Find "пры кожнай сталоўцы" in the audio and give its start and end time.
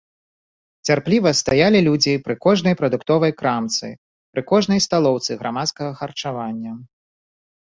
4.35-5.31